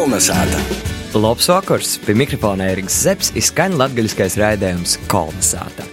[0.00, 0.56] Kolnesāta!
[1.12, 1.90] Labs vakars!
[2.00, 5.84] Pie mikrofona Eriks Zepsi izskan latgaļiskais raidījums Kolnesāta.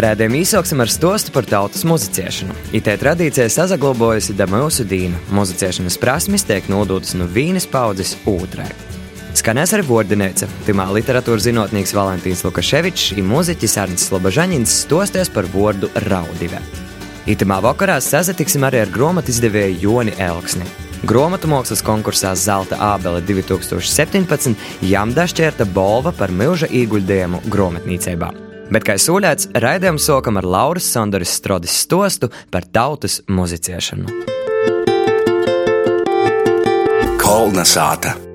[0.00, 2.54] Rādījuma īsāksim ar stostu par tautas muzicēšanu.
[2.78, 5.20] Itē tradīcija sazaglobojusi da mūsu dīna.
[5.36, 8.70] Muzicēšanas prasmes tiek nodotas no vienas paudzes otrai.
[9.36, 10.48] Skanēs arī vārdinēca.
[10.64, 16.64] Pirmā literatūras zinātnieks Valentīns Lukaševičs un mūziķis Arnsts Slobožaņins stosties par vārdu raudive.
[17.28, 20.83] Itamā vakarā sazatiksim arī ar grāmatu izdevēju Joni Elksni.
[21.04, 24.54] Grāmatu mākslas konkursā Zelta Ābele 2017
[24.88, 28.30] jām dašķērta balva par milža ieguldījumu grāmatnīcībā.
[28.72, 34.08] Bet, kā solēts, raidījums sākam ar Lauras Sandoras Strodis stostu par tautas muzicēšanu.
[37.20, 38.33] Kolnesāta!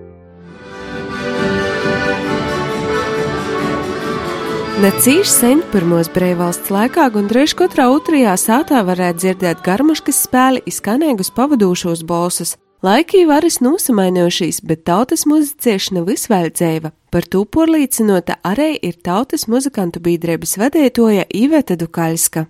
[4.79, 12.05] Necīši sen pirmos brīvvalsts laikā gandrīz katrā otrajā sātā varētu dzirdēt garmuškas spēli izskanēgus pavadūšos
[12.07, 12.53] balsus.
[12.79, 16.93] Laiki varas nosamainojušies, bet tautas muzicēšana visvēl dzēva.
[17.11, 22.45] Par to porlīcinota arī ir tautas muzikantu biedrības vadētoja Iveta Dukaļska.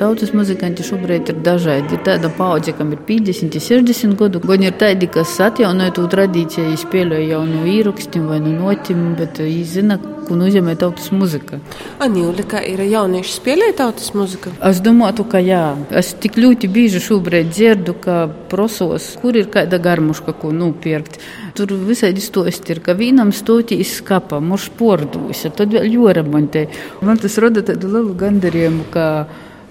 [0.00, 1.92] Tautas muzikanti šobrīd ir dažādi.
[1.98, 4.40] Ir tāda paudze, kam ir 50, 60 gadu.
[4.40, 9.42] Gan ir tādi, kas atjaunoja to tradīciju, spēlēja jau no īrakstiem vai no notim, bet
[9.44, 11.58] viņi zina, ko nozīmē tautas muzika.
[12.00, 14.54] Anīla, kā ir jaunieši spēlē tautas muziku?
[14.64, 15.64] Es domāju, ka jā.
[15.92, 21.20] Es tik ļoti bieži šobrīd dzirdu, ka prosos, kur ir kāda garmuška, ko nopirkt.
[21.58, 26.66] Tur visādi stosti ir, ka vienam stotīs skapa, muš pordūs, tad vēl joremontē.
[27.06, 29.06] Man tas rada tādu lielu gandarījumu, ka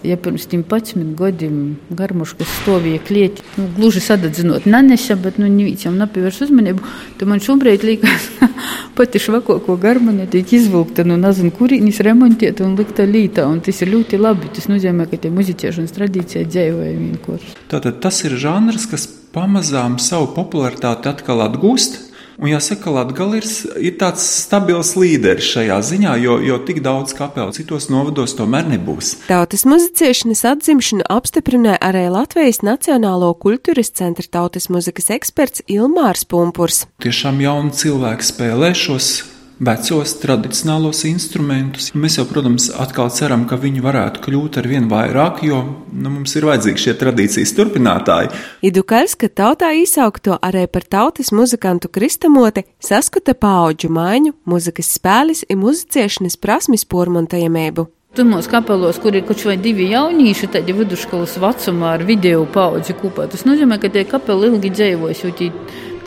[0.03, 1.55] Ja pirms 11 gadiem
[1.91, 6.85] garmuškas stāvēja klieti, nu, gluži sadedzinot, neneša, bet nu, viņam nepievērš uzmanību,
[7.19, 8.29] tad man šobrīd liekas,
[8.97, 13.83] pati švako, ko garmane tiek izvilkta, nu nezinu, kurīnis remontēta un likta lītā, un tas
[13.83, 14.47] ir ļoti labi.
[14.55, 17.55] Tas nozīmē, ka tie muzicēšanas tradīcija dzēvoja vienkārši.
[17.67, 22.05] Tātad tas ir žanrs, kas pamazām savu popularitāti atkal atgūst.
[22.39, 27.51] Un jāsaka, ka Latvijas ir tāds stabils līderis šajā ziņā, jo, jo tik daudz kapelu
[27.51, 29.09] citos novados tomēr nebūs.
[29.27, 36.85] Tautas muzicēšanas atzimšanu apstiprināja arī Latvijas Nacionālo kultūras centra tautas muzikas eksperts Ilmārs Pumpurs.
[37.03, 39.11] Tiešām jauni cilvēki spēlē šos
[39.59, 41.89] vecos tradicionālos instrumentus.
[41.91, 45.59] Mēs jau, protams, atkal ceram, ka viņi varētu kļūt ar vien vairāk, jo
[45.91, 48.31] nu, mums ir vajadzīgi šie tradīcijas turpinātāji.
[48.71, 55.63] Idukaļs, ka tautā īsaukto arī par tautas muzikantu kristamoti, saskata paauģu maiņu, muzikas spēles un
[55.65, 57.89] muzicēšanas prasmes pormontajamību.
[58.17, 63.27] Pirmos kapelos, kur ir kaut vai divi jaunieši, tādi vidusskolas vecumā ar video paudzi kopā,
[63.29, 65.51] tas nozīmē, ka tie kapeli ilgi dzīvos, jo tie,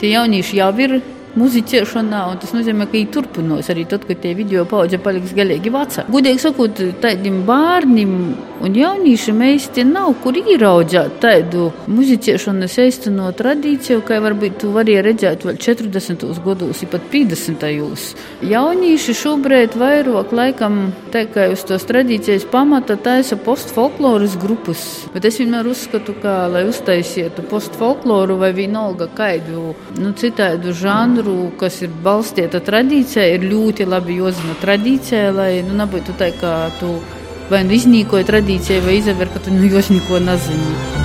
[0.01, 0.97] tie jaunieši jau ir
[1.39, 5.73] muzicēšanā, un tas nozīmē, ka viņi turpinās arī tad, kad tie video paudze paliks galīgi
[5.73, 6.05] vecā.
[6.13, 8.17] Gudīgi sakot, tādiem bērniem
[8.63, 15.43] un jauniešiem īsti nav, kur ieraudzīt tādu muzicēšanas īsteno tradīciju, kā varbūt tu varēji redzēt
[15.47, 16.25] vēl 40.
[16.45, 17.59] gados, pat 50.
[17.59, 18.05] gados.
[18.47, 20.79] Jaunieši šobrīd vairāk laikam
[21.11, 27.45] kā uz tos tradīcijas pamata taisa postfolkloras grupas, bet es vienmēr uzskatu, ka, lai uztaisītu
[27.51, 34.55] postfolkloru vai vienalga kādu nu, citādu žanru, kas ir balstīta tradīcijā, ir ļoti labi jāzina
[34.61, 36.95] tradīcija, lai nu, nebūtu tā, ka tu
[37.51, 41.01] vai nu iznīkoji tradīciju, vai izver, ka tu jau neko nezini.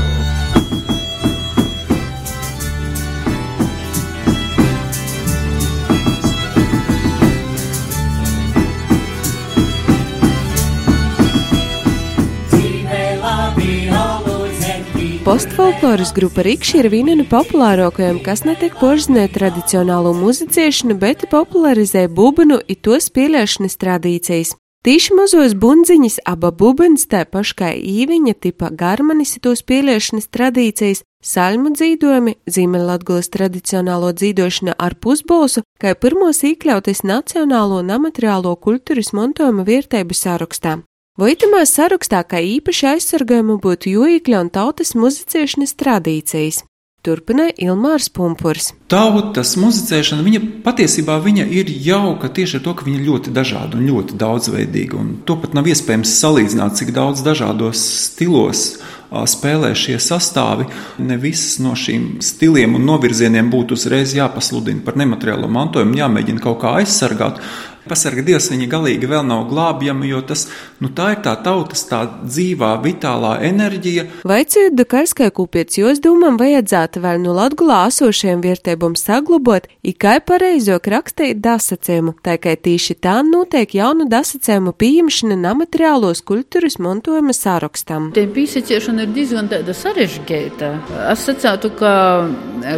[15.28, 22.06] Postfolkloras grupa Rikši ir viena no populārākajām, kas ne tiek požinē tradicionālo muzicēšanu, bet popularizē
[22.08, 24.54] bubnu un to spēlēšanas tradīcijas.
[24.88, 32.32] Tīši mazos bundziņas, aba bubens, tā paškai īviņa tipa garmanis to spēlēšanas tradīcijas, saļmu dzīdojumi,
[32.48, 40.78] Ziemeļlatgulas tradicionālo dzīdošana ar pusbolsu, kā pirmos iekļauties nacionālo un amateriālo kultūras mantojuma vietēbu sarakstā.
[41.20, 46.64] Vojtamā sarakstā kā īpaši aizsargājumu būtu jūīkļa un tautas muzicēšanas tradīcijas.
[47.08, 48.74] Turpināja Ilmārs Pumpurs.
[48.92, 53.86] Tautas muzicēšana, viņa patiesībā viņa ir jauka tieši ar to, ka viņa ļoti dažāda un
[53.88, 54.98] ļoti daudzveidīga.
[55.00, 58.66] Un to pat nav iespējams salīdzināt, cik daudz dažādos stilos
[59.08, 60.68] spēlē šie sastāvi.
[61.00, 66.60] Ne visas no šīm stiliem un novirzieniem būtu uzreiz jāpasludina par nemateriālo mantojumu, jāmēģina kaut
[66.64, 67.40] kā aizsargāt.
[67.88, 70.46] Pasarga Dievs viņa galīgi vēl nav glābjama, jo tas,
[70.82, 74.06] nu tā ir tā tautas tā dzīvā, vitālā enerģija.
[74.28, 81.40] Vaicājot Dakarskai kūpiec, jūs domām vajadzētu vēl no Latgulā esošiem vietēbum saglabot, ikai pareizok rakstīt
[81.44, 88.12] dasacēmu, tā kā tīši tā notiek jaunu dasacēmu pieņemšana nemateriālos kultūras mantojuma sārakstam.
[88.16, 90.74] Te pīsaciešana ir diezgan tāda sarežģīta.
[91.12, 91.92] Es sacātu, ka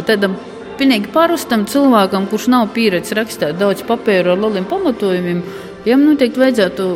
[0.07, 0.37] tādam
[0.81, 5.43] pilnīgi parastam cilvēkam, kurš nav pieredzējis rakstīt daudz papīru ar lieliem pamatojumiem,
[5.85, 6.87] jam noteikti vajadzētu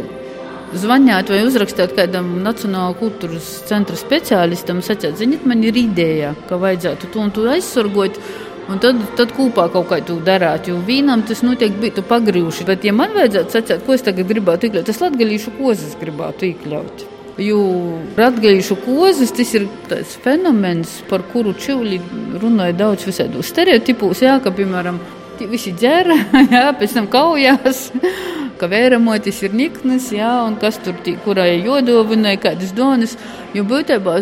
[0.82, 7.14] zvanīt vai uzrakstīt kādam Nacionālajā kultūras centra speciālistam, sacīt, ziniet, man ir ideja, ka vajadzētu
[7.14, 8.20] to un to aizsargot.
[8.66, 12.66] Un tad, tad kopā kaut kā tu darāt, jo vīnam tas noteikti būtu pagrījuši.
[12.66, 17.12] Bet, ja man vajadzētu sacīt, ko es tagad gribētu iekļaut, es latgalīšu kozas gribētu iekļaut.
[17.42, 17.60] Jo
[18.16, 22.00] latgalīšu kozas tas ir tāds fenomens, par kuru čivļi
[22.40, 25.02] runāja daudz visādos stereotipos, jā, ka, piemēram,
[25.52, 26.16] visi ģēra,
[26.56, 27.90] jā, pēc tam kaujās
[28.60, 33.16] ka vēramotis ir niknas, jā, un kas tur tī, kurai jodovināja, kādas donas,
[33.56, 34.18] jo būtībā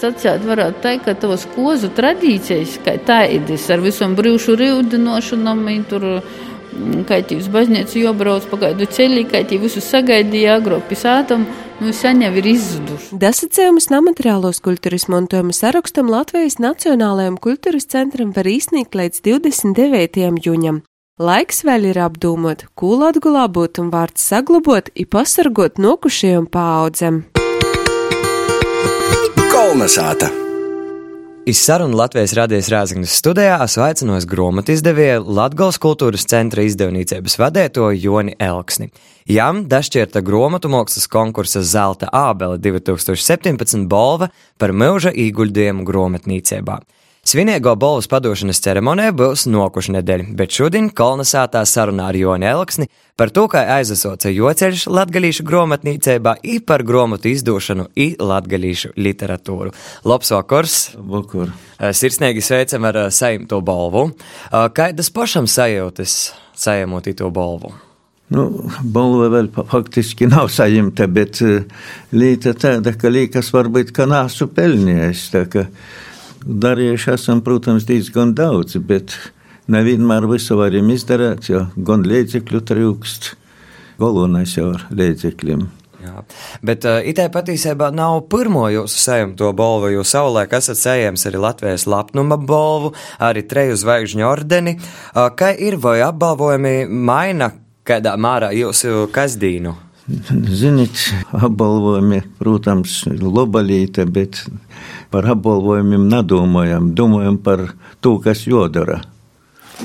[0.00, 7.04] sacēt varētu teikt, ka tavas kozu tradīcijas, kā tādas ar visam brīvšu rīvdinošanam, tur mm,
[7.08, 11.46] kā tī uz baznīcu jobrauc pa kādu ceļi, kā tī visu sagaidīja agro pisātam,
[11.80, 13.18] nu sen jau ir izzuduši.
[13.20, 20.44] Dasacējumus nemateriālos kultūras mantojuma sarakstam Latvijas Nacionālajam kultūras centram var īsnīt līdz 29.
[20.46, 20.82] jūņam.
[21.20, 27.24] Laiks vēl ir apdomot, ko latgulā būtu un vārds saglabot, i pasargot nokušajiem paaudzem.
[29.52, 30.39] Kolnesāta!
[31.46, 37.86] Iz sarunu Latvijas radies Rāzaknis studijā esmu aicinājis grāmatu izdevēju Latgals kultūras centra izdevniecības vadēto
[37.96, 38.90] Joni Elksni.
[39.24, 44.28] Jam dašķirta grāmatu mākslas konkursa Zelta ābele 2017 balva
[44.60, 46.76] par mūža īguļdējumu grāmatnīcībā.
[47.20, 52.86] Svinīgo balvas padošanas ceremonija būs nokuša nedēļa, bet šodien kolonizētā sarunā ar Joni Elksni
[53.20, 59.74] par to, kā aizasoca joceļš latgalīšu gromatnīcībā i par gromatu izdošanu i latgalīšu literatūru.
[60.08, 60.78] Labs vakars!
[60.96, 61.52] Vakar!
[61.92, 64.06] Sirsnīgi sveicam ar saimto balvu.
[64.50, 66.16] Kādas pašam sajūtas
[66.56, 67.74] saimot to balvu?
[68.32, 68.46] Nu,
[68.80, 71.42] balva vēl faktiski nav saimta, bet
[72.16, 75.28] līta tāda, ka liekas varbūt, ka nāsu pelnījis.
[76.40, 79.12] Darījuši esam, protams, diezgan daudz, bet
[79.70, 83.34] nevienmēr visu varam izdarīt, jo gan līdzekļu trūkst.
[84.00, 85.66] Galvenais jau ar līdzekļiem.
[86.00, 86.22] Jā.
[86.64, 91.84] Bet uh, itē patiesībā nav pirmo jūsu saimto balvu, jo savulaik esat saimts arī Latvijas
[91.84, 94.78] lapnuma balvu, arī treju zvaigžņu ordeni.
[95.12, 97.52] Uh, kā ir vai apbalvojumi maina
[97.84, 99.76] kādā mārā jūsu kasdīnu?
[100.50, 100.96] Ziniet,
[101.36, 104.42] apbalvojumi, protams, ir lobalīte, bet
[105.12, 107.68] par apbalvojumiem nedomājam, domājam par
[108.00, 109.02] to, kas jodara.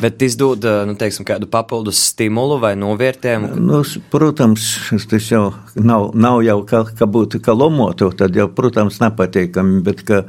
[0.02, 3.54] Bet tas dod nu, teiksim, kādu papildus stimulu vai novērtējumu?
[3.64, 3.80] Nu,
[4.12, 4.66] protams,
[5.12, 5.46] tas jau
[5.80, 10.26] nav, nav jau kā, kā būtu kā lomoto, tad jau, protams, nepatīkami, bet ka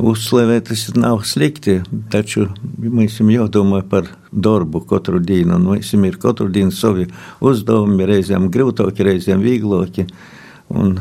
[0.00, 1.80] uzslavēt tas nav slikti,
[2.12, 2.48] taču
[2.78, 7.08] mums jādomā par darbu katru dienu, mums ir katru dienu savi
[7.40, 10.06] uzdevumi, reizēm grūtāki, reizēm vieglāki,
[10.72, 10.98] un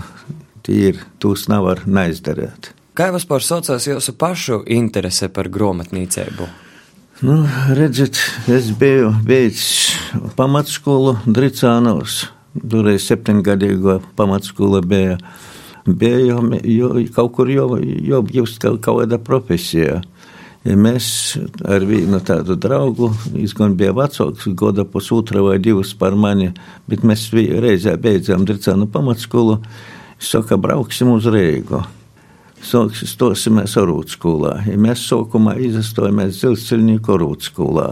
[0.65, 2.73] tie ir, tos nevar neizdarīt.
[2.97, 6.49] Kā vispār saucās jūsu pašu interese par grāmatnīcību?
[7.21, 7.37] Nu,
[7.77, 8.17] redziet,
[8.49, 9.93] es biju beidzis
[10.35, 12.25] pamatskolu Dricānos.
[12.51, 15.19] Toreiz septiņgadīgo pamatskola bija.
[15.85, 20.01] Bija jau, jau kaut kur jau, jau just kaut kāda profesija.
[20.61, 21.05] Ja mēs
[21.65, 26.51] ar vienu tādu draugu, viņš gan bija vecāks, gada pusotra vai divas par mani,
[26.85, 29.57] bet mēs reizē beidzām Dricānu pamatskolu.
[30.21, 31.81] Saka, brauksim uz Rīgu
[32.61, 34.61] stosimies Rūtskulā.
[34.69, 37.87] Ja mēs sākumā izstojāmies dzelzceļnieku Rūtskulā,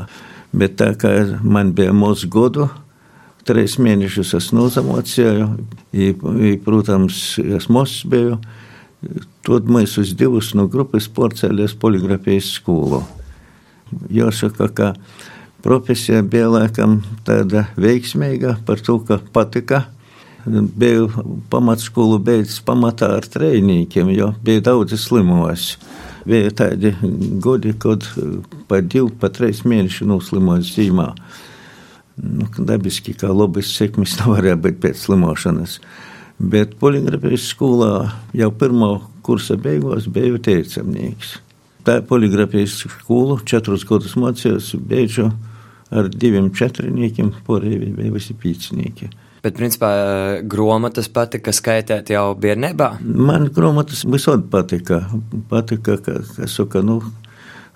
[0.54, 2.70] bet tā kā man bija mūsu godu,
[3.50, 5.50] trīs mēnešus es nozamocēju,
[5.92, 6.14] i,
[6.66, 8.38] protams, es mūs biju,
[9.48, 13.02] tad mēs uz divus no grupas porcēlies poligrafijas skolu.
[14.14, 14.92] Jāsaka, ka
[15.66, 19.88] profesija bija laikam tāda veiksmīga par to, ka patika
[20.50, 21.10] biju
[21.52, 25.74] pamatskolu beidzis pamatā ar trejniekiem, jo bija daudzi slimos.
[26.30, 26.94] Bija tādi
[27.42, 28.06] godi, kad
[28.70, 31.14] pa divu, pa trīs mēnešu noslimojas zīmā.
[32.20, 35.80] Nu, dabiski, kā lobis sekmis nevarēja būt pēc slimošanas.
[36.40, 37.94] Bet poligrafijas skolā
[38.36, 41.38] jau pirmā kursa beigās biju teicamnieks.
[41.88, 45.30] Tā poligrafijas skolu četrus gadus mācījos, beidzu
[45.90, 49.10] ar diviem četrniekiem, porēji bija visi pīcnieki.
[49.40, 49.90] Bet, principā,
[50.52, 52.90] grāmatas patika skaitīt jau bērnībā?
[53.00, 55.06] Man grāmatas visur patika.
[55.52, 57.00] Patika, ka, ka saka, nu,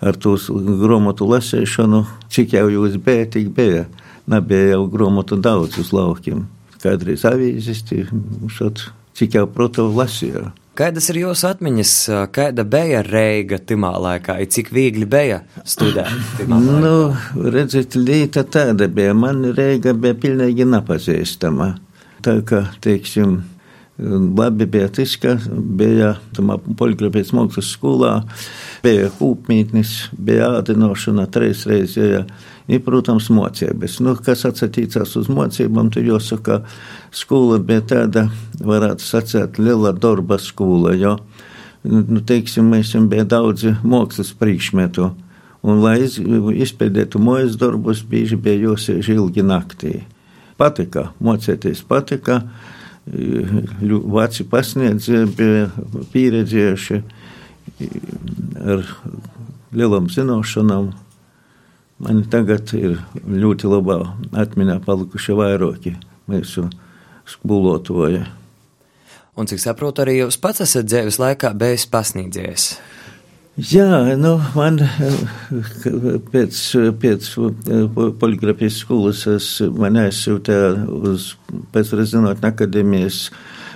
[0.04, 0.36] ar to
[0.82, 3.86] grāmatu lasīšanu, cik jau jūs bija, tik bija.
[4.32, 6.46] Nebija jau grāmatu daudz uz laukiem.
[6.84, 10.50] Kādreiz avīzes, cik jau, protams, lasīju.
[10.74, 11.94] Kādas ir jūsu atmiņas,
[12.34, 16.10] kāda bija Reiga timā laikā, cik viegli bija studēt?
[16.50, 21.76] Nu, redziet, līta tāda bija, man Reiga bija pilnīgi nepazīstama.
[22.26, 23.42] Tā kā, teiksim,
[24.38, 26.16] Labi bija tas, ka bija
[26.80, 28.14] poligrafijas mākslas skolā,
[28.82, 32.00] bija kūpmītnis, bija ādinošana trīs reizes.
[32.02, 32.24] Ja,
[32.68, 34.00] ir, protams, mocības.
[34.04, 36.62] Nu, kas atsatīcās uz mocībām, tad jāsaka,
[37.16, 38.28] skola bija tāda,
[38.60, 41.18] varētu sacīt, liela darba skola, jo,
[41.84, 45.12] nu, teiksim, mēs bija daudzi mākslas priekšmetu.
[45.64, 50.02] Un, lai izpildītu mūža darbus, bieži bija jāsēž ilgi naktī.
[50.60, 52.42] Patika, mocēties patika,
[53.08, 55.70] veci pasniedzēji bija
[56.12, 57.00] pieredzējuši
[58.64, 58.84] ar
[59.74, 60.92] lielām zināšanām,
[62.04, 64.00] Man tagad ir ļoti labā
[64.36, 65.94] atmiņā palikuši vairāki
[66.28, 66.66] mūsu
[67.30, 68.26] skolotāji.
[69.40, 72.68] Un cik saprotu, arī jūs pats esat dzīves laikā bijis pasniedzējis.
[73.70, 74.80] Jā, nu, man
[76.34, 76.60] pēc,
[77.02, 77.28] pēc
[78.20, 80.72] poligrafijas skolas es, man aizsūtīja
[81.14, 81.28] uz
[81.76, 83.28] pēcrezinotņu akadēmijas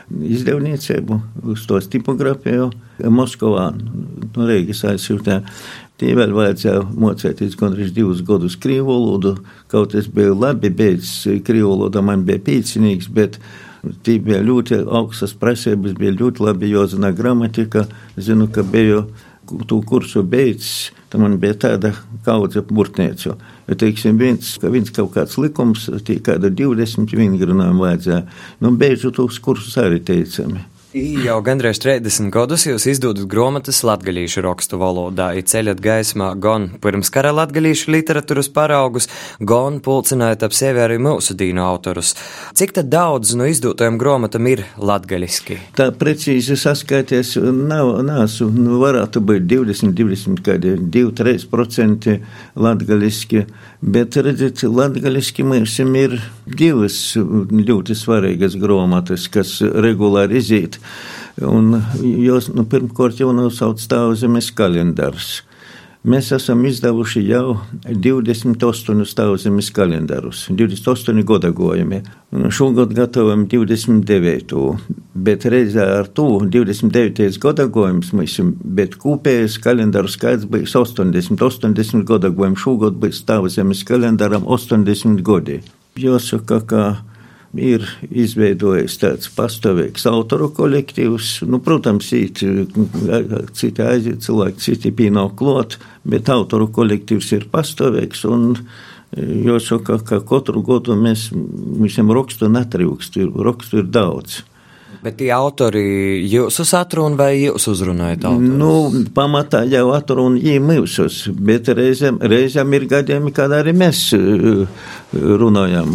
[0.08, 1.20] izdevniecību,
[1.54, 2.72] uz to tipografiju
[3.14, 5.44] Moskovā, no Rīgas aizsūtīja.
[5.98, 9.32] Vēl vajadzēja mocēties gandrīz divus gadus krievu valodu.
[9.72, 13.40] Kaut es biju labi beidzis krievu valodu, man bija pīcinīgs, bet
[14.06, 17.88] tie bija ļoti augstas prasības, bija ļoti labi jāzina gramatika.
[18.18, 19.08] Zinu, ka biju
[19.66, 23.34] to kursu beidzis, tad man bija tāda kaudze burtniecu.
[23.66, 28.24] Ja, teiksim, viens, ka viens kaut kāds likums, tie kāda 20 vingrinājumi vajadzēja.
[28.62, 30.62] Nu, beidzu tos kursus arī teicami.
[30.98, 37.34] Jau gandrīz 30 gadus jūs izdodat grāmatas latgaļīšu rakstu valodā, ceļot gaismā gan pirms kara
[37.38, 39.06] latgaļīšu literatūras paraugus,
[39.38, 42.16] gan pulcinājot ap sevi arī mūsu dīnu autorus.
[42.58, 45.60] Cik daudz no izdotajām grāmatām ir latgaļiski?
[45.78, 52.18] Tā precīzi saskaities nav, nāsu, nu varētu būt 20, 20, kādi 2-3%
[52.58, 53.46] latgaļiski,
[53.82, 60.80] bet redziet, latgaļiski mums ir divas ļoti svarīgas grāmatas, kas regulāri iziet
[61.46, 65.44] Un jūs nu, pirmkārt jau nosauc stāvzemes kalendārs.
[66.08, 72.00] Mēs esam izdevuši jau 28 stāvzemes kalendārus, 28 godagojumi.
[72.56, 74.62] Šogad gatavojam 29.
[75.28, 77.28] Bet reizē ar to 29.
[77.44, 78.38] godagojums mums,
[78.80, 82.56] bet kopējais kalendāru skaits bija 80, 80 godagojumi.
[82.64, 85.60] Šogad bija stāvzemes kalendāram 80 godi.
[86.00, 86.86] Jāsaka, ka
[87.56, 91.44] ir izveidojis tāds pastāvīgs autoru kolektīvs.
[91.48, 92.44] Nu, protams, it,
[93.58, 95.78] citi aiziet cilvēki, citi pienāk klot,
[96.08, 98.26] bet autoru kolektīvs ir pastāvīgs.
[99.18, 101.30] Jāsaka, ka katru gadu mēs
[101.80, 104.42] visiem rakstu netrūkst, rakstu ir daudz.
[105.04, 105.84] Bet tie autori
[106.28, 108.26] jūsu satruna vai jūs uzrunājat?
[108.30, 108.56] Autorus?
[108.60, 114.66] Nu, pamatā jau atruna viņi mūsus, bet reizēm, reizēm ir gadījumi, kad arī mēs uh,
[115.14, 115.94] runājam.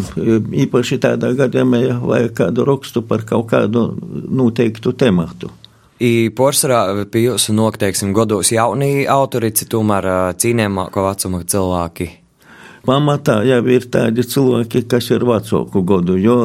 [0.66, 3.88] Īpaši tādā gadījumā vajag kādu rakstu par kaut kādu
[4.30, 5.50] noteiktu tematu.
[6.02, 12.10] I porcelāna pie jūsu noteiksim godos jaunie autori, tomēr uh, cīnījumāko vecuma cilvēki
[12.86, 16.16] pamatā jau ir tādi cilvēki, kas ir vecāku godu.
[16.20, 16.36] Jo,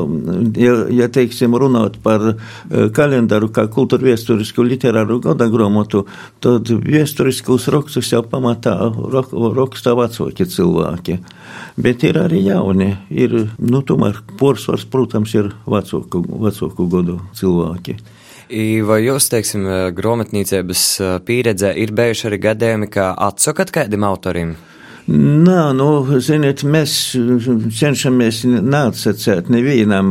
[0.58, 6.06] ja, ja teiksim, runāt par eh, kalendāru kā kultūra viesturisku literāru gada grāmatu,
[6.44, 8.76] tad viesturiskus rakstus jau pamatā
[9.58, 11.20] raksta vecāki cilvēki.
[11.78, 12.94] Bet ir arī jauni.
[13.10, 17.98] Ir, nu, tomēr porsvars, protams, ir vecāku, vecāku godu cilvēki.
[18.88, 19.66] Vai jūs, teiksim,
[19.98, 24.56] grāmatniecības eh, pieredzē ir bijuši arī gadījumi, ka atsakat kādam autorim?
[25.08, 25.86] Nā, nu,
[26.20, 26.94] ziniet, mēs
[27.80, 30.10] cenšamies neatsacēt nevienam,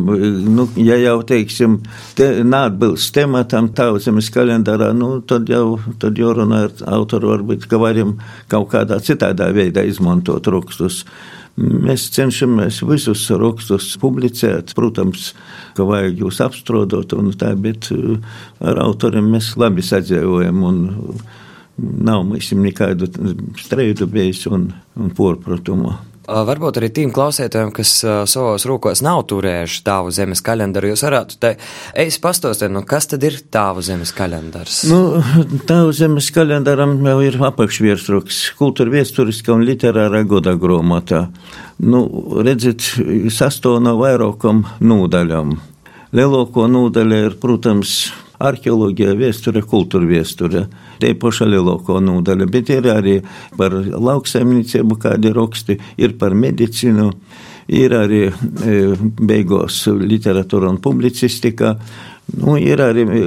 [0.48, 1.82] nu, ja jau, teiksim,
[2.16, 7.82] te, neatbilst tematam tauzemes kalendārā, nu, tad jau, tad jau runā ar autoru varbūt, ka
[7.82, 8.16] varam
[8.48, 11.02] kaut kādā citādā veidā izmantot rakstus.
[11.60, 14.74] Mēs cenšamies visus rakstus publicēt.
[14.76, 15.30] Protams,
[15.76, 17.88] ka vajag jūs apstrodot un tā, bet
[18.60, 20.64] ar autoriem mēs labi sadzīvojam.
[20.68, 20.82] Un,
[21.78, 23.08] nav mums nekādu
[23.60, 25.94] streidu bijis un, un porpratumu.
[26.26, 31.52] Varbūt arī tiem klausītājiem, kas savos rokās nav turējuši tāvu zemes kalendāru, jūs varētu te
[31.94, 34.80] ejas pastostēt, nu kas tad ir tāvu zemes kalendārs?
[34.90, 35.22] Nu,
[35.70, 41.28] tāvu zemes kalendāram jau ir apakšvirsroks, kultūra viesturiska un literāra goda gromotā.
[41.78, 42.02] Nu,
[42.42, 42.82] redzit,
[43.30, 45.54] sastāv no vairākam nūdaļam.
[46.16, 47.94] Lielāko nūdaļa ir, protams,
[48.42, 50.66] arheoloģija, vēsture, kultūra vēsture.
[51.02, 53.18] Te paša lielāko nodaļa, bet ir arī
[53.58, 57.10] par lauksaimniecību kādi raksti, ir par medicīnu,
[57.68, 61.76] ir arī e, beigās literatūra un publicistika.
[62.36, 63.20] Nu, ir arī e,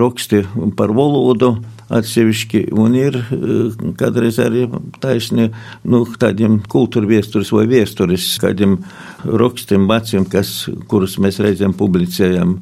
[0.00, 0.42] raksti
[0.76, 1.54] par valodu
[1.92, 3.56] atsevišķi, un ir e,
[4.00, 4.66] kādreiz arī
[5.02, 5.48] taisni
[5.84, 8.78] nu, tādiem kultūra vēstures vai vēstures kādiem
[9.24, 10.54] rakstiem, veciem, kas,
[10.88, 12.58] kurus mēs reizēm publicējam.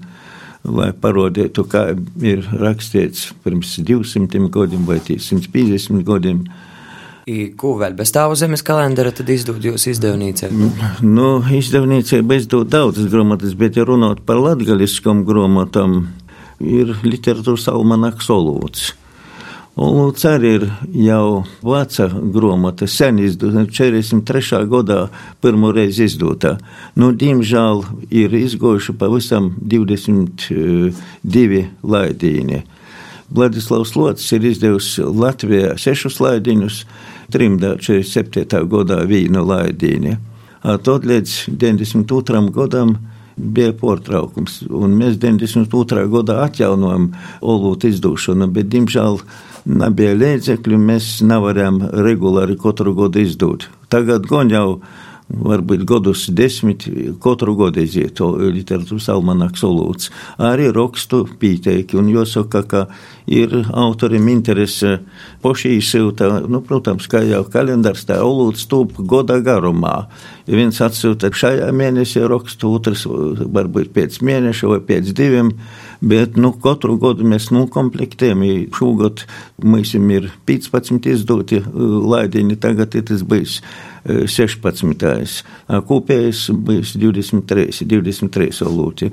[0.64, 1.90] Lai parodītu, kā
[2.24, 6.44] ir rakstīts pirms 200 gadiem vai 150 gadiem.
[7.60, 10.50] Ko vēl bez tā zemes kalendara tad izdod jūs izdevnīcē?
[11.04, 16.08] Nu, izdevnīcē izdod daudzas grāmatas, bet ja runāt par latgaliskam grāmatām,
[16.60, 18.90] ir literatūras almanaks Olūts.
[19.78, 20.64] Olūts arī ir
[20.98, 24.66] jau veca grāmata, sen izdota, 43.
[24.66, 25.06] gadā
[25.40, 26.58] pirmo reizi izdota.
[26.98, 32.64] Nu, diemžēl ir izgojuši pavisam 22 laidīni.
[33.30, 36.82] Vladislavs Lots ir izdevusi Latvijā sešus laidiņus,
[37.30, 38.66] trimdā 47.
[38.66, 40.18] gadā vīnu laidīni.
[40.60, 42.50] Tad līdz 92.
[42.52, 42.98] gadam
[43.40, 46.06] bija pārtraukums, mēs 92.
[46.12, 49.20] gadā atjaunojam olūtu izdošanu, bet, diemžēl,
[49.70, 53.68] nebija līdzekļu, mēs nevarējām regulāri katru gadu izdot.
[53.92, 54.66] Tagad gan jau
[55.30, 56.84] varbūt gadus desmit,
[57.22, 60.10] katru gadu iziet to literatūras almanaks olūts.
[60.42, 62.82] Arī rakstu pīteiki, un jāsaka, ka
[63.30, 64.98] ir autorim interese
[65.42, 70.08] poši izsūta, nu, protams, kā jau kalendārs, tā olūts tūp goda garumā.
[70.50, 75.54] Viens atsūta šajā mēnesī rakstu, otrs varbūt pēc mēneša vai pēc diviem,
[76.00, 78.42] bet, nu, katru gadu mēs nokomplektējam.
[78.76, 79.24] Šogad
[79.62, 83.60] mums ir 15 izdoti laidiņi, tagad ir tas bijis
[84.04, 85.44] 16.
[85.88, 89.10] Kopējais bijis 23, 23 olūti.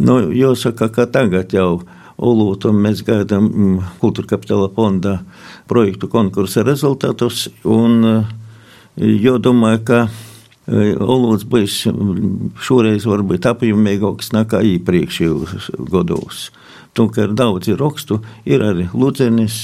[0.00, 1.82] Nu, jāsaka, ka tagad jau
[2.20, 5.20] olūtu mēs gaidām mm, kultūra kapitāla fonda
[5.70, 8.24] projektu konkursa rezultātus un
[9.00, 10.02] jādomāju, ka
[10.70, 11.82] Olūds bijis
[12.62, 16.48] šoreiz varbūt apjomīgāks nekā iepriekšējos gados.
[17.00, 19.60] Ir daudzi rakstu, ir arī Ludzenis,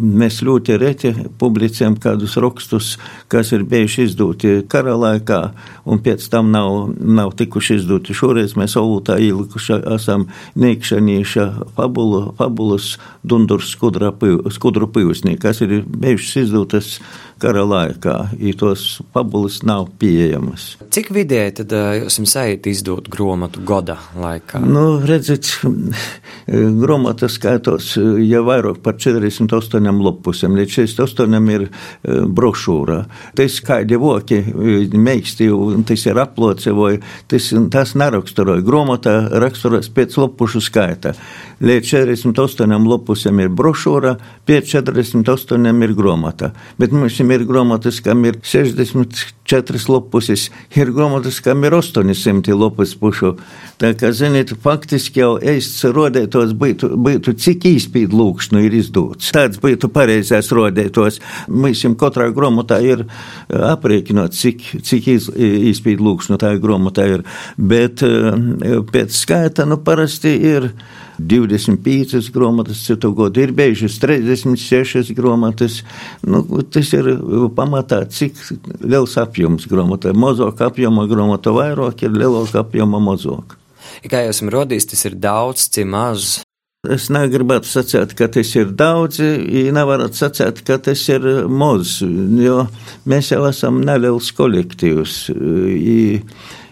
[0.00, 2.94] Mēs ļoti reti publicējam kādus rakstus,
[3.28, 5.40] kas ir bijuši izdoti kara laikā,
[5.84, 8.16] un pēc tam nav, nav tikuši izdoti.
[8.16, 16.94] Šoreiz mēs olūtā ielikuši esam Neikšanīša fabulu, fabulus Dundurs skudru pīvsnī, kas ir bijušas izdotas
[17.40, 20.74] kara laikā, ja tos fabulas nav pieejamas.
[20.92, 24.60] Cik vidēji tad jums aiziet izdot grāmatu gada laikā?
[24.64, 25.48] Nu, redziet,
[26.82, 31.66] grāmata skaitos jau vairāk par 48 lapusiem, līdz 68 ir
[32.40, 32.98] brošūra.
[33.38, 34.42] Tas kādi voki
[34.96, 35.48] meiksti,
[35.88, 36.96] tas ir aploce, vai
[37.30, 38.64] tas, tas neraksturoja.
[38.66, 41.14] Grāmata raksturojas pēc lapušu skaita.
[41.64, 44.14] Līdz 48 lapusiem ir brošūra,
[44.48, 46.52] pēc 48 ir grāmata.
[46.80, 48.40] Bet mums ir grāmatas, kam ir
[49.50, 53.34] 64 lapuses, ir grāmatas, kam ir 800 lapus pušu.
[53.80, 59.32] Tā kā, ziniet, faktiski jau eists rodētos būtu, būtu cik īspīd lūkšanu ir izdots.
[59.34, 61.20] Tāds būtu pareizais rodētos.
[61.48, 63.06] Mums katrā grāmatā ir
[63.48, 67.26] aprēķinot, cik, cik īspīd lūkšanu tā grāmatā ir.
[67.56, 68.04] Bet
[68.92, 70.70] pēc skaita, nu, parasti ir
[71.20, 75.80] 25 grāmatas, citu gadu ir bijušas 36 grāmatas.
[76.24, 77.10] Nu, tas ir
[77.56, 78.38] pamatā, cik
[78.80, 79.39] liels apjoms
[79.70, 80.12] grāmatā.
[80.12, 83.56] Mazāk apjoma grāmata vairāk ir lielāka apjoma mazāk.
[84.10, 86.40] Kā jau esmu rodījis, tas ir daudz, cik maz.
[86.88, 92.62] Es negribētu sacīt, ka tas ir daudz, ja nevaru sacīt, ka tas ir maz, jo
[93.04, 95.18] mēs jau esam neliels kolektīvs.
[95.36, 96.22] I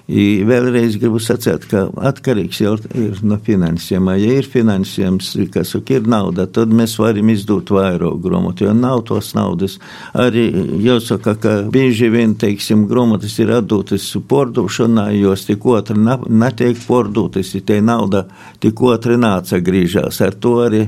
[0.08, 4.08] vēlreiz gribu sacīt, ka atkarīgs jau ir no finansēm.
[4.16, 9.34] Ja ir finansējums, kas ir nauda, tad mēs varam izdot vairāk grāmatu, jo nav tos
[9.36, 9.76] naudas.
[10.16, 10.46] Arī
[10.84, 17.60] jāsaka, ka bieži vien, teiksim, grāmatas ir atdotas pārdošanā, jos tik otri netiek pārdotas, ja
[17.60, 18.24] te nauda
[18.60, 20.22] tik otri nāca grīžās.
[20.24, 20.86] Ar to arī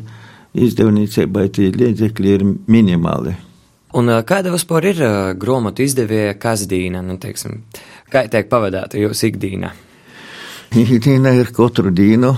[0.56, 3.36] izdevniecībai tie līdzekļi ir minimāli.
[3.98, 5.00] Un kāda vispār ir
[5.40, 7.00] grāmatu izdevēja kazdīna?
[7.02, 7.64] Nu, teiksim,
[8.10, 9.70] Kā tiek pavadīta jūsu ikdiena?
[10.70, 12.30] Ikdiena ir katru dienu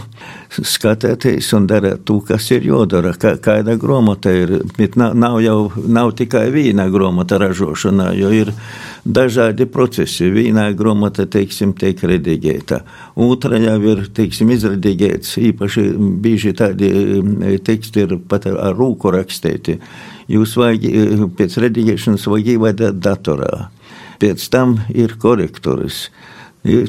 [0.53, 3.13] skatīties un darīt to, kas ir jādara.
[3.21, 8.53] Kā, kāda grāmata ir, bet nav, nav jau nav tikai viena grāmata ražošanā, jo ir
[9.05, 10.31] dažādi procesi.
[10.33, 12.83] Viena grāmata, teiksim, tiek redigēta,
[13.21, 15.37] otra jau ir, teiksim, izredigēts.
[15.53, 15.87] Īpaši
[16.25, 19.81] bieži tādi e, teksti ir pat ar rūku rakstīti.
[20.31, 23.69] Jūs vajag pēc redigēšanas vajag ievadīt datorā
[24.23, 26.07] pēc tam ir korektūras.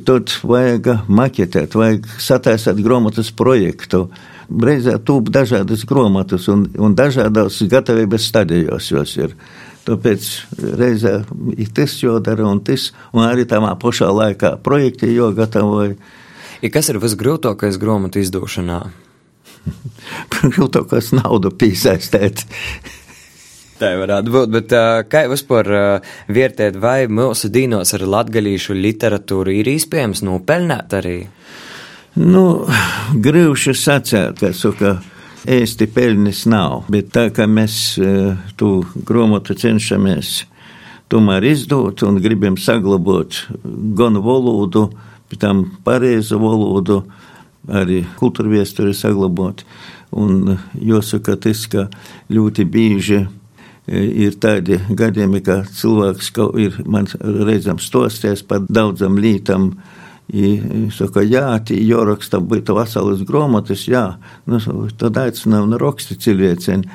[0.06, 4.06] Tad vajag maketēt, vajag sataisīt grāmatas projektu.
[4.54, 9.38] Reizē tūp dažādas grāmatas un, un dažādos gatavības stadijos jos ir.
[9.84, 10.28] Tāpēc
[10.80, 11.16] reizē
[11.58, 15.98] ir tas jādara un tas, un arī tamā pašā laikā projekti jāgatavoja.
[16.64, 18.84] Ja kas ir visgrūtākais grāmatu izdošanā?
[20.54, 22.46] Grūtākais naudu piesaistīt.
[23.80, 24.74] Tā varētu būt, bet
[25.10, 25.70] kā vispār
[26.32, 31.18] vērtēt, vai mūsu dīnos ar latgalīšu literatūru ir iespējams nopelnēt arī?
[32.22, 32.46] Nu,
[33.26, 34.94] grūši sacēt, ka saka,
[35.50, 37.98] ēsti peļņas nav, bet tā kā mēs
[38.60, 38.70] tu
[39.10, 40.44] grāmatu cenšamies
[41.12, 43.44] tomēr izdot un gribam saglabāt
[43.98, 44.88] gan valodu,
[45.30, 47.04] bet tam pareizu valodu,
[47.68, 49.66] arī kultūra viesturi saglabāt.
[50.14, 51.88] Un jāsaka, tas, ka
[52.30, 53.24] ļoti bieži
[53.88, 59.74] ir tādi gadījumi, ka cilvēks ir man reizēm stosties par daudzam lītam.
[60.34, 60.56] I
[60.96, 64.16] saka, jā, tī jāraksta būtu veselas grāmatas, jā,
[64.48, 64.60] nu,
[64.98, 66.88] tad aicinām nu raksti cilvēcieni,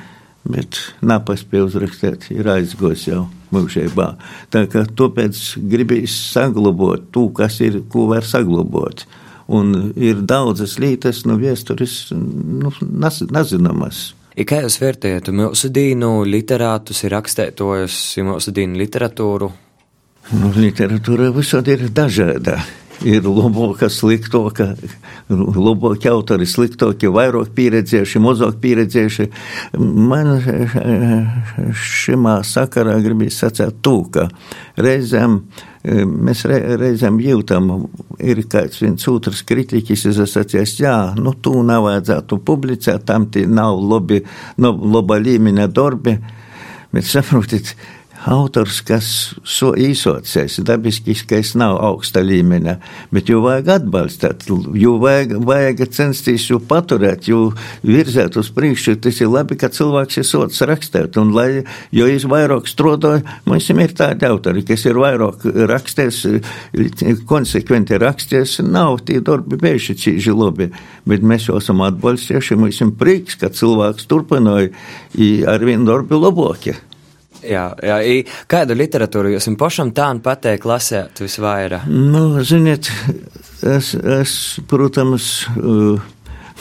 [0.49, 4.09] bet napaspēja uzrakstīt, ir aizgojis jau mūžībā.
[4.49, 9.05] Tā kā tāpēc gribīs saglabāt to, kas ir, ko var saglabāt.
[9.49, 12.73] Un ir daudzas lietas no vēstures nu,
[14.35, 14.49] nezinamas.
[14.49, 19.51] Kā jūs vērtējat mūsu dīnu literātus, ir rakstētojus, mūsu dīnu literatūru?
[20.29, 22.59] Nu, literatūra visādi ir dažāda
[23.07, 24.73] ir labāka, sliktāka,
[25.29, 29.29] labāki autori, sliktāki, vairāk pieredzējuši, mazāk pieredzējuši.
[29.79, 30.35] Man
[31.75, 34.29] šimā sakarā gribīs sacīt to, ka
[34.79, 35.41] reizēm
[35.89, 37.69] mēs reizēm jūtam,
[38.19, 43.45] ir kāds viens otrs kritiķis, es sacījis, jā, nu tu nav vajadzētu publicēt, tam tie
[43.47, 44.19] nav labi,
[44.59, 46.17] no, laba līmeņa darbi,
[46.91, 47.75] bet saprotiet,
[48.27, 49.07] autors, kas
[49.47, 52.75] so īsocies, dabiskiskais nav augsta līmeņa,
[53.15, 54.47] bet jau vajag atbalstīt,
[54.79, 57.53] jau vajag, vajag censties jau paturēt, jau
[57.85, 58.97] virzēt uz priekšu.
[59.03, 61.63] Tas ir labi, ka cilvēks ir sots rakstīt, un lai,
[61.95, 66.25] jo es vairāk strodoju, mums ir tādi autori, kas ir vairāk rakstēs,
[67.29, 70.71] konsekventi rakstēs, nav tie darbi bieži cīži labi,
[71.07, 74.73] bet mēs jau esam atbalstījuši, mums ir prieks, ka cilvēks turpināja
[75.49, 76.75] ar vienu darbu labākie.
[77.45, 77.97] Jā, jā.
[78.49, 81.87] Kādu literatūru jūs pašam tā un pateikt lasēt visvairāk?
[81.87, 82.89] Nu, ziniet,
[83.63, 84.33] es, es
[84.69, 86.01] protams, uh,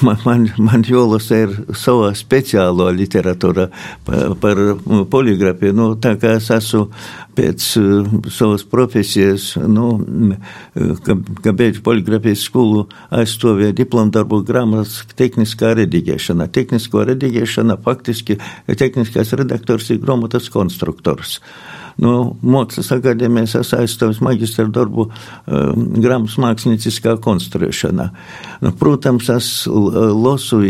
[0.03, 3.69] man, man, man jolose ir savo specialo literatūra
[4.07, 6.87] par mm, poligrafiją, nu, tā kā es esmu
[7.39, 11.01] pēc mm, savas profesijas, nu, mm,
[11.45, 16.49] kāpēc poligrafijas skolu aizstovė diplomdarbo gramos tehniska redigėšana.
[16.55, 18.39] Technisko redigėšana faktiski
[18.79, 21.39] techniskas redaktorius ir gromotas konstruktorius.
[21.99, 28.07] No Mākslas akadēmijas es aizstāvu maģistra darbu um, grāmatas mākslinieckā konstruēšanā.
[28.63, 30.61] Nu, protams, es lasu,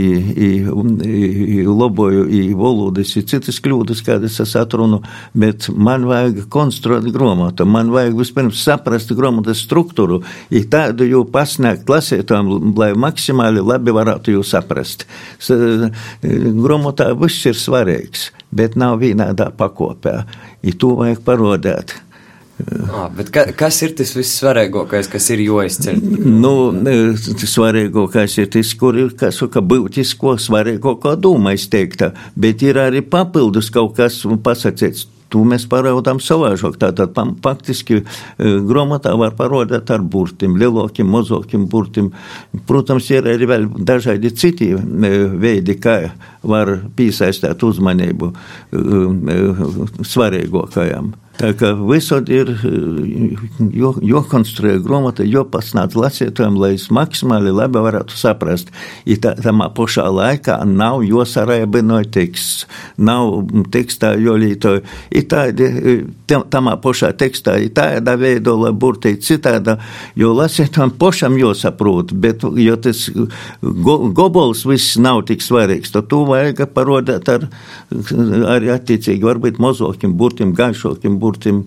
[1.68, 2.24] laboju
[2.56, 5.02] valodas, citas kļūdas, kādas es atrunu,
[5.36, 7.68] bet man vajag konstruēt grāmatu.
[7.68, 10.22] Man vajag vispirms saprast grāmatas struktūru,
[10.54, 15.04] ja tādu jau pasniegt lasītājiem, lai maksimāli labi varētu jūs saprast.
[15.44, 20.20] Grāmatā viss ir svarīgs bet nav vienādā pakopē.
[20.62, 21.96] Ja to vajag parodēt.
[22.90, 26.00] Ah, ka, kas ir tas vissvarīgākais, kas ir jāizceļ?
[26.26, 26.72] Nu,
[27.38, 33.70] svarīgākais ir tas, kur ir kas, ka būtisko svarīgāko doma izteikta, bet ir arī papildus
[33.74, 36.78] kaut kas pasakīts To mēs parādām savādāk.
[36.80, 38.04] Tātad faktiski e,
[38.68, 42.10] grāmatā var parādīt ar burtiem, lielākiem, mazākiem burtiem.
[42.68, 45.98] Protams, ir arī vēl dažādi citi e, veidi, kā
[46.48, 49.40] var piesaistīt uzmanību e,
[50.08, 51.12] svarīgākajam.
[51.38, 52.48] Tā kā visur ir
[54.03, 58.72] jākonstruē grāmata, jāpasnāc lasītājiem, lai es maksimāli labi varētu saprast.
[59.07, 62.66] Ja tā, tamā pašā laikā nav jāsaraibinoja teksts,
[62.98, 64.83] nav tekstā jolītoja.
[65.14, 65.68] Ir tādi,
[66.27, 69.77] tamā pašā tekstā ir tāda veidola burtī citāda,
[70.18, 73.05] jo lasītājiem pašam jāsaprot, bet jo tas
[73.62, 77.46] go, gobols viss nav tik svarīgs, tad to vajag parodēt ar,
[78.57, 81.66] arī attiecīgi varbūt mazākiem burtiem, gaišākiem burtiem burtim.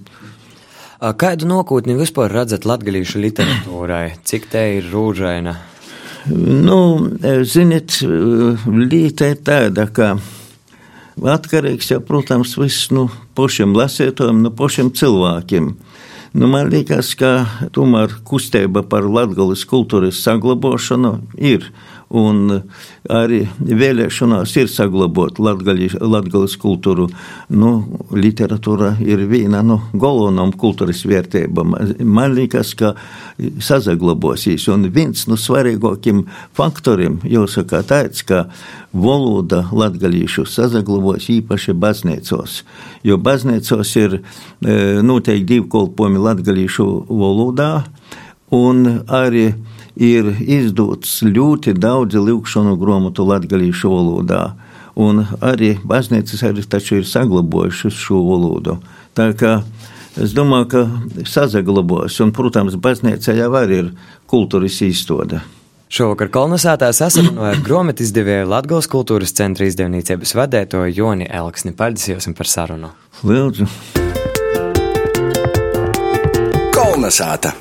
[1.01, 4.19] Kādu nākotni vispār redzat latviešu literatūrai?
[4.25, 5.55] Cik te ir rūžaina?
[6.29, 6.77] Nu,
[7.49, 7.95] ziniet,
[8.67, 10.11] līta ir tāda, ka
[11.17, 15.71] atkarīgs jau, protams, viss no nu, pašiem lasētājiem, no pašiem cilvēkiem.
[16.37, 17.31] Nu, man liekas, ka
[17.73, 21.65] tomēr kustība par latgales kultūras saglabāšanu ir
[22.11, 22.59] un
[23.11, 27.07] arī vēlēšanās ir saglabāt latgaļas kultūru.
[27.55, 27.71] Nu,
[28.11, 31.75] literatūra ir viena no galvenām kultūras vērtībām.
[32.03, 32.93] Man liekas, ka
[33.63, 36.25] sazaglabosies, un viens no svarīgākiem
[36.57, 38.45] faktoriem jāsaka tāds, ka
[38.91, 42.61] valoda latgaļīšu sazaglabos īpaši baznīcos,
[43.07, 44.21] jo baznīcos ir e,
[45.05, 47.71] noteikti divi kolpojumi latgaļīšu valodā,
[48.51, 49.51] un arī
[49.95, 54.43] ir izdots ļoti daudz lūkšanu grāmatu latgalīšu valodā,
[54.95, 58.77] un arī baznīcas arī ir saglabājušas šo valodu.
[59.15, 59.61] Tā kā
[60.19, 63.89] es domāju, ka sazaglabos, un, protams, baznīca jau arī ir
[64.27, 65.41] kultūras īstoda.
[65.91, 71.75] Šovakar kolonizētā sasarunāja ar grāmatu izdevēju Latvijas kultūras centra izdevniecības vadētoju Joni Elksni.
[71.75, 72.93] Paldies jums par sarunu!
[73.27, 73.67] Lūdzu!
[76.71, 77.51] Kolnesāta!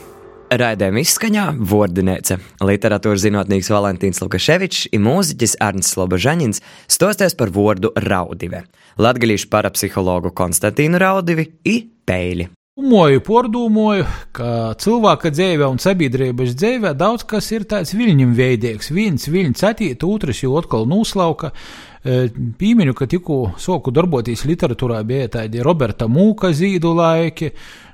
[0.51, 6.59] Raidījuma izskaņā Vordinēce, literatūras zinātnīgs Valentīns Lukaševičs un mūziķis Arnis Slobožaņins
[6.91, 8.65] stosties par vārdu raudive,
[8.99, 12.49] latgalīšu parapsihologu Konstantīnu Raudivi i Peili.
[12.81, 14.49] Domāju, pārdomāju, ka
[14.81, 18.91] cilvēka dzīvē un sabiedrības dzīvē daudz kas ir tāds viļņiem veidīgs.
[18.97, 21.53] Viens viļņš attīta, otrs jau atkal noslauka.
[22.01, 27.51] Pīmiņu, ka tikko soku darboties literatūrā, bija tādi Roberta Mūka zīdu laiki,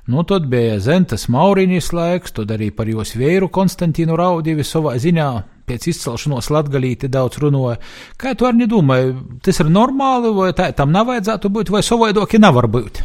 [0.07, 5.29] nu tad bija Zentas Mauriņas laiks, tad arī par jos vēru Konstantīnu Raudivi savā ziņā
[5.67, 7.77] pēc izcelšanos latgalīti daudz runāja.
[8.19, 12.39] Kā tu arī domāji, tas ir normāli, vai tā tam nav vajadzētu būt, vai savaidoki
[12.39, 13.03] nevar būt?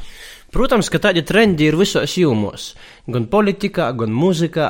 [0.52, 2.72] Protams, ka tādi trendi ir visos jomos.
[3.08, 4.66] Gan politikā, gan mūzikā,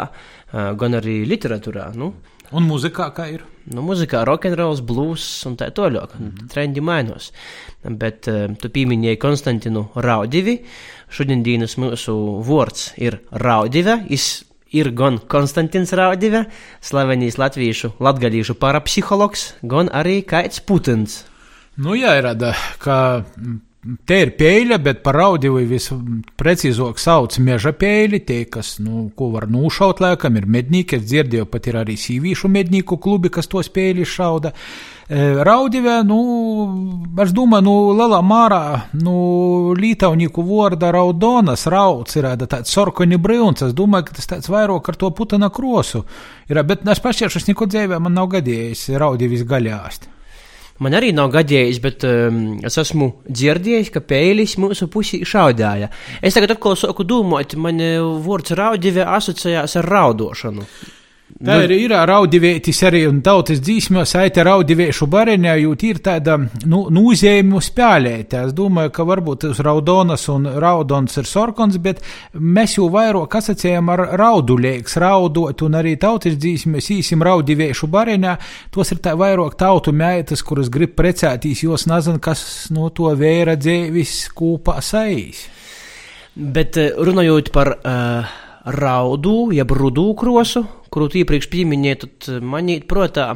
[0.78, 1.90] gan arī literatūrā.
[1.98, 2.14] Nu,
[2.52, 3.42] Un mūzikā kā ir?
[3.72, 6.14] nu, mūzikā rokenrols, blues un tā tālāk.
[6.18, 6.48] Mm -hmm.
[6.52, 7.32] Trendi mainās.
[7.82, 8.22] Bet
[8.60, 10.58] tu pieminēji Konstantinu Raudivi.
[11.08, 14.04] Šodien dienas mūsu vārds ir Raudive.
[14.08, 16.46] Is ir gan Konstantins Raudive,
[16.80, 21.24] slavenīs latviešu, latgadījušu parapsihologs, gan arī Kaits Putins.
[21.76, 23.24] Nu, jāierada, ka
[23.82, 29.48] Te ir pēļa, bet par audivu visprecīzāk sauc meža pēļi, tie, kas, nu, ko var
[29.50, 34.06] nūšaut laikam, ir mednieki, es dzirdēju, pat ir arī sīvīšu mednieku klubi, kas tos pēļi
[34.06, 34.54] šauda.
[35.10, 36.20] Raudivē, nu,
[37.26, 38.62] es domāju, nu, lielā mārā,
[39.02, 39.16] nu,
[39.74, 45.02] lītaunīku vārda raudonas rauds ir tāds sorkoni brīvns, es domāju, ka tas tāds vairāk ar
[45.02, 46.06] to putana krosu
[46.46, 50.06] ir, bet es pašķiešos neko dzēvē, man nav gadījis raudivis gaļāst.
[50.82, 55.90] Man arī nav gadījis, bet um, es esmu dzirdējis, ka pēlis mūsu pusī šaudāja.
[56.22, 57.78] Es tagad atkal sāku domāt, man
[58.24, 60.66] vārds raudīve asociējās ar raudošanu.
[61.40, 66.36] Tā ir, ir raudivētis arī un tautas dzīsmēs, aita raudivēšu barenē, jo ir tāda,
[66.68, 68.44] nu, nūzējumu spēlēta.
[68.46, 72.02] Es domāju, ka varbūt tas raudonas un raudons ir sorkons, bet
[72.36, 78.36] mēs jau vairāk asociējam ar raudulēks, raudot, un arī tautas dzīsmēs īsim raudivēšu barenē.
[78.74, 83.56] Tos ir tā vairāk tautu meitas, kuras grib precētīs, jos nezin, kas no to vēra
[83.58, 85.46] dzēvis kūpā saīs.
[86.36, 88.38] Bet runājot par uh,
[88.78, 90.62] raudu, jeb rudu krosu,
[90.92, 93.28] kuru iepriekš pieminēju, tad manīt, protā,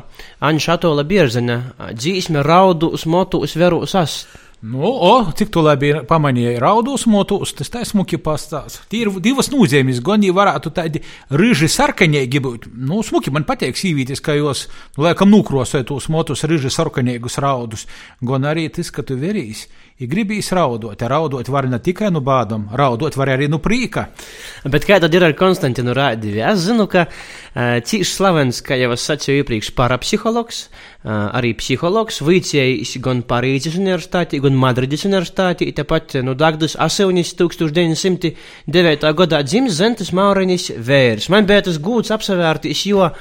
[0.44, 1.60] Aņša Atola Bierzena
[1.96, 4.24] dzīsme raudu uz motu uz veru sas.
[4.60, 8.86] Nu, o, cik tu labi pamanīji, raudus motus, tas tā smuki pastāst.
[8.88, 11.02] Tie ir divas nozīmes, gan viņi varētu tādi
[11.36, 12.70] ryži sarkanīgi būt.
[12.72, 14.64] Nu, smuki man patīk sīvītis, ka jos,
[14.96, 17.84] nu, laikam, nukrosē tos motus ryži sarkanīgus raudus,
[18.24, 19.66] gan arī tas, ka tu verīs.
[19.96, 24.10] Ja gribīs raudot, raudot var ne tikai no bādām, raudot var arī no prīka.
[24.68, 26.42] Bet kā tad ir ar Konstantinu Rādivi?
[26.44, 30.66] Es zinu, ka uh, cīši slavens, kā jau es sacīju iepriekš, parapsihologs,
[31.06, 39.12] arī psihologs, vicējis gan Parīzes universitātī, gan Madrides universitātī, tāpat no Dagdas Aseunis 1909.
[39.20, 41.28] gadā dzimis Zentas Mauriņas vērs.
[41.30, 43.14] Man bija tas gūts apsevērtīs, jo uh,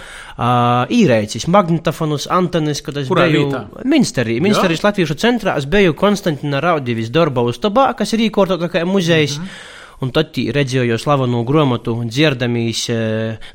[0.89, 3.63] īrēcis magnetofonus, antenis, kad es Kurā biju vietā?
[3.85, 9.37] Ministeri, Ministerijas Latviešu centrā, es biju Konstantina Raudivis darba uztabā, kas ir īkortota kā muzejs.
[9.37, 9.71] Mm -hmm.
[10.03, 12.89] Un tad redzēju slavenu grāmatu, dzirdamīs,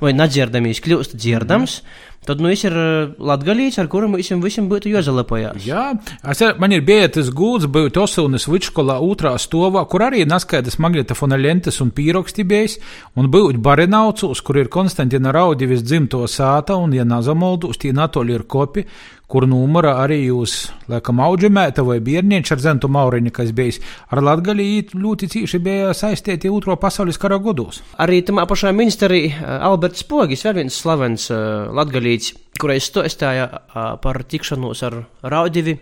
[0.00, 1.82] vai nedzirdamīs, kļūst dzirdams.
[1.82, 2.09] Mm -hmm.
[2.28, 2.74] Tad nu viņš ir
[3.16, 5.62] latgalīts, ar kuru mums visiem būtu jāzalapojās.
[5.64, 5.86] Jā,
[6.28, 11.80] es, man ir bijis gūts, būt Osilnes Vičkolā otrā stovā, kur arī naskaidas magnetofona lentes
[11.80, 12.76] un pīroksti bijis,
[13.16, 18.44] un būt Barenaucus, kur ir Konstantina Raudivis dzimto sāta, un, ja nazamoldus, tie natoli ir
[18.44, 18.84] kopi,
[19.30, 20.54] kur numura arī jūs,
[20.90, 23.78] laikam, auģemēta vai biernieča ar Zentu Mauriņu, kas bijis
[24.10, 27.78] ar Latgalī ļoti cīši bija saistīti otro pasaules kara gados.
[28.02, 31.70] Arī tamā pašā ministrī Alberts Pogis, vēl viens slavens uh,
[32.10, 35.78] latgalīts, kurais stostāja uh, par tikšanos ar Raudivi.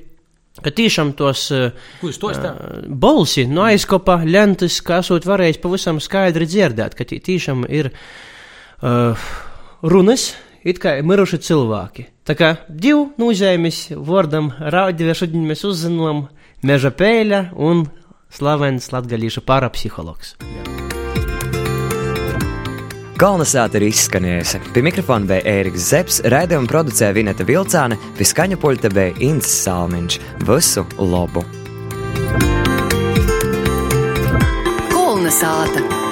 [0.58, 1.70] Ka tiešām tos uh,
[2.88, 9.14] bolsi no aizkopa lentas, kā esot varējis pavisam skaidri dzirdēt, ka tie tiešām ir uh,
[9.82, 12.08] runas, it kā miruši cilvēki.
[12.26, 16.26] Tā kā divi nozīmes vārdam Raudivi šodien mēs uzzinām
[16.62, 17.86] meža pēļa un
[18.30, 20.36] slavens latgalīšu parapsihologs.
[23.18, 24.60] Galvasāta ir izskanējusi.
[24.74, 30.20] Pie mikrofona bija Ēriks Zepsi, raidījuma producēja Vineta Vilcāne, pie skaņa puļta bija Inns Salmiņš.
[30.46, 31.42] Visu labu!
[34.94, 36.07] Kolnesāta!